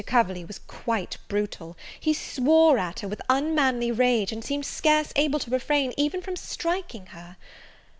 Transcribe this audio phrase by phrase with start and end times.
[0.03, 5.37] Coverley was quite brutal: he swore at her with unmanly rage, and seemed scarce able
[5.37, 7.37] to refrain even from striking her.